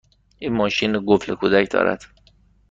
این 0.39 0.53
ماشین 0.53 1.01
قفل 1.07 1.35
کودک 1.35 1.71
دارد؟ 1.71 2.03